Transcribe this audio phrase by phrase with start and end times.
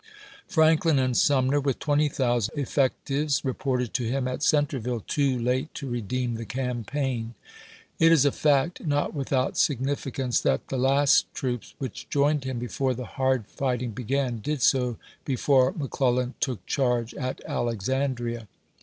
[0.47, 6.33] Franklin and Sumner with 20,000 effectives reported to him at Centreville too late to redeem
[6.37, 7.35] the campaign.
[7.99, 12.57] It is a fact not without sig nificance that the last troops which joined him
[12.57, 18.47] before the hard fighting began did so before Mc Clellan took charge at Alexandria.